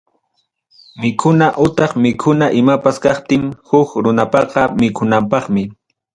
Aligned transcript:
Mikuna 1.01 1.47
utaq 1.65 1.91
mikuna 2.03 2.45
imapas 2.59 2.97
kaptin 3.03 3.43
huk 3.67 3.89
runapaqa 4.03 4.61
mikunanpaqmi. 4.81 5.63